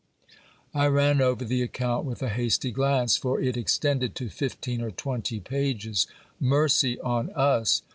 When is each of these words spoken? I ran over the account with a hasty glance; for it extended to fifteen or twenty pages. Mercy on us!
I 0.73 0.87
ran 0.87 1.21
over 1.21 1.45
the 1.45 1.61
account 1.61 2.05
with 2.05 2.23
a 2.23 2.29
hasty 2.29 2.71
glance; 2.71 3.17
for 3.17 3.39
it 3.39 3.55
extended 3.55 4.15
to 4.15 4.29
fifteen 4.29 4.81
or 4.81 4.89
twenty 4.89 5.39
pages. 5.39 6.07
Mercy 6.39 6.99
on 7.01 7.29
us! 7.35 7.83